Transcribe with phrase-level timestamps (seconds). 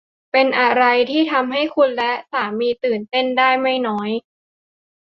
[0.31, 4.09] เป็นอะไรที่ทำให้คุณและสามีตื่นเต้นได้ไม่น้อย